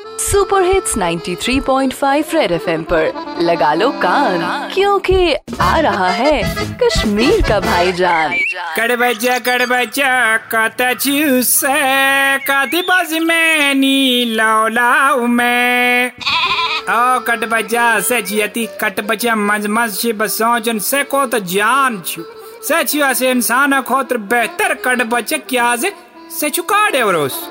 Super 0.00 0.62
hits 0.62 0.96
93.5 0.98 2.34
red 2.34 2.52
FM 2.52 2.82
पर। 2.82 3.36
लगा 3.40 3.74
लो 3.74 3.90
कान, 3.90 4.70
क्योंकि 4.74 5.34
आ 5.60 5.78
रहा 5.78 6.08
है 6.08 6.42
कश्मीर 6.82 7.42
का 7.48 7.60
भाईजान। 7.60 8.34
कड़ 8.76 8.96
बच्चा 8.96 9.38
कड़ 9.38 9.66
बच्चा 9.66 10.36
कत 10.36 10.82
चूसे 11.00 12.38
कति 12.38 12.82
बज 12.90 13.18
में 13.18 13.74
नी 13.74 14.24
लाओ 14.24 14.68
लाओ 14.68 15.26
में। 15.26 16.12
ओ, 16.12 17.18
कट 17.18 17.44
बच्चा 17.44 18.00
से 18.00 18.22
जियती 18.22 18.66
कट 18.66 19.00
बच्चा 19.00 19.34
मज 19.34 19.66
मज 19.66 19.90
से 19.90 20.12
बसोजन 20.12 20.78
से 20.78 21.02
को 21.04 21.26
तो 21.26 21.38
जान 21.38 22.02
छु। 22.06 22.22
से 22.62 22.84
छु 22.84 23.14
से 23.14 23.30
इंसान 23.30 23.82
खोतर 23.82 24.16
बेहतर 24.16 24.74
कट 24.74 25.02
बच्चा 25.02 25.36
क्या 25.36 25.76
से 25.76 25.92
से 26.40 26.50
काड़े 26.50 27.02
वरोस 27.02 27.48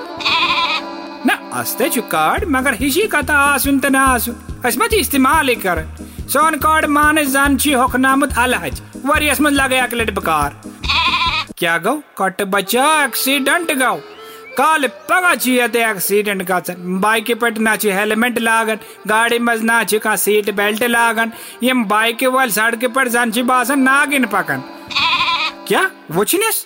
अस्ते 1.53 1.89
छु 1.89 2.01
कार्ड 2.01 2.43
मगर 2.47 2.73
हिशी 2.73 3.01
कथा 3.07 3.33
आसुन 3.33 3.79
इस्तेमाल 4.93 5.55
कर। 5.55 5.83
सोन 6.29 6.55
कार्ड 6.55 6.85
माने 6.85 7.25
जान 7.25 7.57
छि 7.57 7.73
होखनामत 7.73 8.37
अलहज। 8.37 8.81
वरियस 9.05 9.41
में 9.41 9.51
लगे 9.51 9.77
अकलेट 9.77 10.13
बकार। 10.13 10.61
क्या 11.57 11.77
गो? 11.77 11.95
कट 12.17 12.41
बच्चा 12.41 13.03
एक्सीडेंट 13.03 13.71
गो। 13.71 13.95
काल 14.57 14.87
पगा 14.87 15.35
छिए 15.35 15.67
ते 15.67 15.83
एक्सीडेंट 15.85 16.43
का 16.43 16.61
बाइक 16.77 17.31
पे 17.31 17.49
ना 17.59 17.75
छि 17.75 17.91
हेलमेट 17.91 18.39
लागन। 18.39 18.79
गाड़ी 19.07 19.39
मज 19.39 19.61
ना 19.63 19.83
छि 19.83 19.99
सीट 20.05 20.49
बेल्ट 20.55 20.83
लागन। 20.83 21.31
यम 21.63 21.85
बाइक 21.85 22.23
वाल 22.23 22.49
सड़क 22.49 22.85
पर 22.85 23.07
जान 23.07 23.31
छि 23.31 23.43
बासन 23.43 23.79
नागिन 23.79 24.25
पकन। 24.25 24.63
क्या? 25.67 25.89
वुचनेस? 26.11 26.65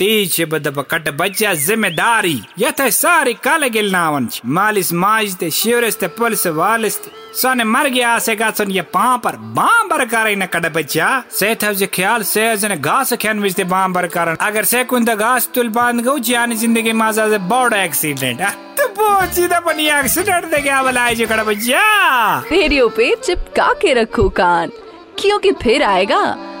बदब 0.00 0.80
कट 0.90 1.08
बच्चा 1.16 1.52
ज़िम्मेदारी 1.56 2.40
यथ 2.58 2.80
सारी 2.92 3.32
कल 3.44 3.66
गिलनावन 3.68 4.26
छ 4.26 4.40
मालिस 4.46 4.92
माज 4.94 5.36
ते 5.40 6.06
पुलिस 6.08 6.46
वालिस 6.46 6.98
ते 7.04 7.10
सोने 7.34 7.64
मर 7.64 7.88
गया 7.88 8.18
से 8.18 8.34
गसन 8.36 8.70
ये 8.70 8.82
पां 8.94 9.18
बांबर 9.54 10.04
करे 10.04 10.34
न 10.36 10.46
कट 10.46 10.66
बच्चा 10.72 11.08
से 11.30 11.54
थव 11.62 11.84
ख्याल 11.94 12.22
से 12.22 12.56
जन 12.56 12.74
घास 12.76 13.12
खन 13.22 13.40
विच 13.40 13.54
ते 13.54 13.64
बांबर 13.64 14.06
करन 14.06 14.36
अगर 14.40 14.64
से 14.64 14.84
कुंद 14.84 15.10
घास 15.10 15.50
तुल 15.54 15.68
बाँध 15.70 16.00
गौ 16.04 16.18
जान 16.30 16.54
ज़िंदगी 16.56 16.92
माजा 16.92 17.28
से 17.30 17.38
बड़ 17.48 17.74
एक्सीडेंट 17.74 18.42
तो 18.78 18.88
पहुँची 18.94 19.46
दा 19.48 19.60
बनी 19.60 19.88
एक्सीडेंट 19.98 20.44
दे 20.50 20.60
क्या 20.62 20.82
बलाए 20.82 21.14
जो 21.14 21.26
कट 21.26 21.44
बच्चा 21.46 21.82
रेडियो 22.52 22.88
पे 22.96 23.14
चिपका 23.24 23.72
के 23.82 23.94
रखो 23.94 24.28
कान 24.38 24.70
क्योंकि 25.18 25.52
फिर 25.62 25.82
आएगा 25.82 26.22